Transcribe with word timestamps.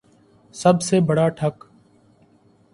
سب 0.55 0.81
سے 0.81 0.99
بڑا 0.99 1.27
ٹھگ 1.29 1.63